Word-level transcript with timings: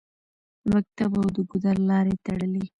د 0.63 0.63
مکتب 0.73 1.11
او 1.19 1.27
د 1.35 1.37
ګودر 1.49 1.75
لارې 1.89 2.13
تړلې 2.25 2.63